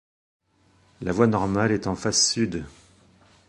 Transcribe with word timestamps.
La 1.03 1.11
voie 1.11 1.27
normale 1.27 1.71
est 1.71 1.85
en 1.85 1.93
face 1.95 2.27
sud. 2.31 2.65